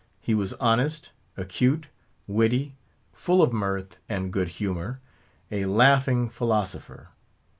[0.19, 1.85] He was honest, acute,
[2.25, 2.73] witty,
[3.13, 7.09] full of mirth and good humour—a laughing philosopher.